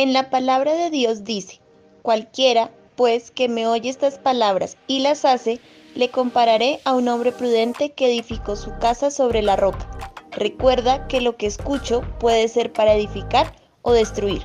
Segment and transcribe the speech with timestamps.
[0.00, 1.60] En la palabra de Dios dice,
[2.00, 5.60] cualquiera, pues, que me oye estas palabras y las hace,
[5.94, 9.90] le compararé a un hombre prudente que edificó su casa sobre la roca.
[10.32, 13.52] Recuerda que lo que escucho puede ser para edificar
[13.82, 14.40] o destruir.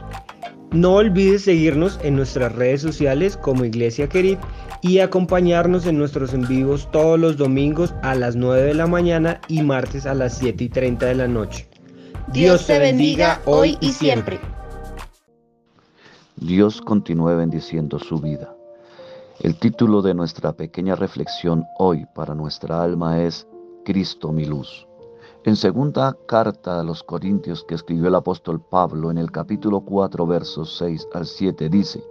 [0.71, 4.39] No olvides seguirnos en nuestras redes sociales como Iglesia Querid
[4.81, 9.39] y acompañarnos en nuestros en vivos todos los domingos a las 9 de la mañana
[9.47, 11.69] y martes a las 7 y 30 de la noche.
[12.27, 14.37] Dios, te bendiga hoy y siempre.
[16.37, 18.53] Dios continúe bendiciendo su vida.
[19.39, 23.47] El título de nuestra pequeña reflexión hoy para nuestra alma es
[23.85, 24.85] Cristo mi luz.
[25.45, 30.27] En segunda carta a los Corintios que escribió el apóstol Pablo en el capítulo 4
[30.27, 32.03] versos 6 al 7 dice,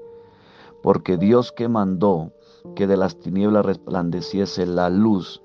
[0.83, 2.33] porque Dios que mandó
[2.75, 5.43] que de las tinieblas resplandeciese la luz,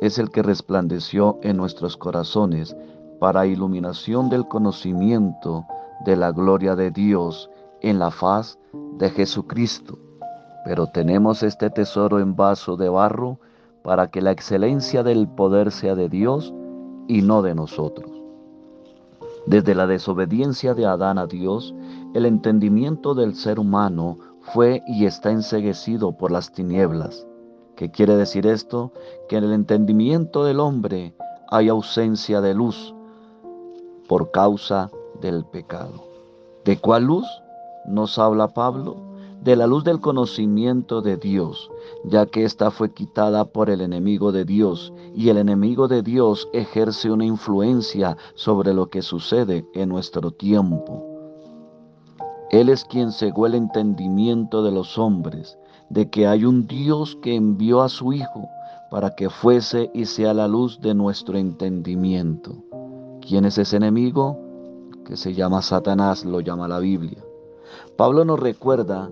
[0.00, 2.76] es el que resplandeció en nuestros corazones
[3.18, 5.66] para iluminación del conocimiento
[6.04, 7.50] de la gloria de Dios
[7.82, 8.58] en la faz
[8.98, 9.98] de Jesucristo.
[10.64, 13.38] Pero tenemos este tesoro en vaso de barro
[13.82, 16.52] para que la excelencia del poder sea de Dios
[17.08, 18.10] y no de nosotros.
[19.46, 21.74] Desde la desobediencia de Adán a Dios,
[22.14, 24.18] el entendimiento del ser humano
[24.52, 27.26] fue y está enseguecido por las tinieblas.
[27.76, 28.92] ¿Qué quiere decir esto?
[29.28, 31.14] Que en el entendimiento del hombre
[31.48, 32.94] hay ausencia de luz
[34.06, 36.04] por causa del pecado.
[36.64, 37.26] ¿De cuál luz
[37.86, 39.10] nos habla Pablo?
[39.42, 41.70] de la luz del conocimiento de Dios,
[42.04, 46.48] ya que ésta fue quitada por el enemigo de Dios, y el enemigo de Dios
[46.52, 51.06] ejerce una influencia sobre lo que sucede en nuestro tiempo.
[52.50, 55.56] Él es quien cegó el entendimiento de los hombres,
[55.88, 58.48] de que hay un Dios que envió a su Hijo
[58.90, 62.56] para que fuese y sea la luz de nuestro entendimiento.
[63.20, 64.38] ¿Quién es ese enemigo?
[65.04, 67.22] Que se llama Satanás, lo llama la Biblia.
[67.96, 69.10] Pablo nos recuerda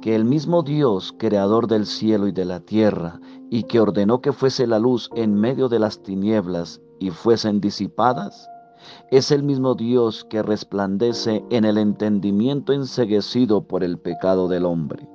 [0.00, 4.32] que el mismo Dios, creador del cielo y de la tierra, y que ordenó que
[4.32, 8.48] fuese la luz en medio de las tinieblas y fuesen disipadas,
[9.10, 15.06] es el mismo Dios que resplandece en el entendimiento enseguecido por el pecado del hombre.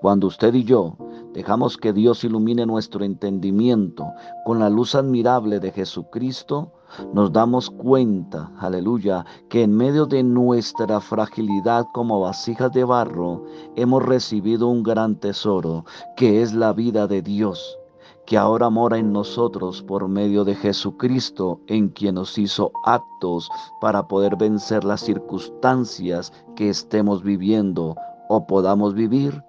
[0.00, 0.96] Cuando usted y yo
[1.34, 4.06] dejamos que Dios ilumine nuestro entendimiento
[4.44, 6.72] con la luz admirable de Jesucristo,
[7.12, 13.44] nos damos cuenta, aleluya, que en medio de nuestra fragilidad como vasijas de barro,
[13.76, 15.84] hemos recibido un gran tesoro,
[16.16, 17.78] que es la vida de Dios,
[18.26, 23.48] que ahora mora en nosotros por medio de Jesucristo, en quien nos hizo aptos
[23.80, 27.96] para poder vencer las circunstancias que estemos viviendo
[28.28, 29.42] o podamos vivir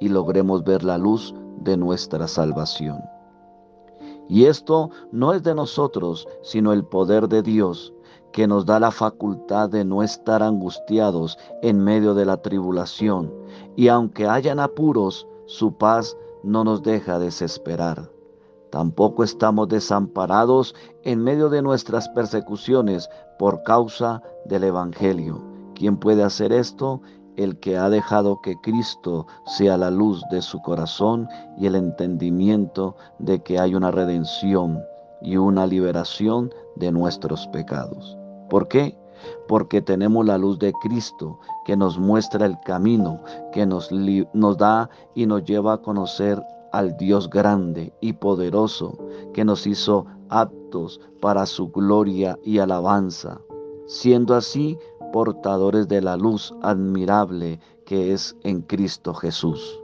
[0.00, 3.02] y logremos ver la luz de nuestra salvación.
[4.28, 7.94] Y esto no es de nosotros, sino el poder de Dios,
[8.32, 13.32] que nos da la facultad de no estar angustiados en medio de la tribulación.
[13.74, 18.10] Y aunque hayan apuros, su paz no nos deja desesperar.
[18.70, 23.08] Tampoco estamos desamparados en medio de nuestras persecuciones
[23.38, 25.42] por causa del Evangelio.
[25.74, 27.00] ¿Quién puede hacer esto?
[27.38, 32.96] El que ha dejado que Cristo sea la luz de su corazón y el entendimiento
[33.20, 34.80] de que hay una redención
[35.22, 38.18] y una liberación de nuestros pecados.
[38.50, 38.98] ¿Por qué?
[39.46, 43.20] Porque tenemos la luz de Cristo que nos muestra el camino,
[43.52, 43.90] que nos,
[44.32, 48.98] nos da y nos lleva a conocer al Dios grande y poderoso
[49.32, 53.40] que nos hizo aptos para su gloria y alabanza.
[53.86, 54.76] Siendo así,
[55.12, 59.80] portadores de la luz admirable que es en Cristo Jesús.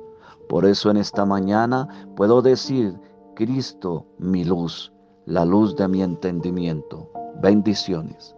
[0.48, 2.94] Por eso en esta mañana puedo decir,
[3.34, 4.92] Cristo mi luz,
[5.26, 7.10] la luz de mi entendimiento.
[7.40, 8.34] Bendiciones.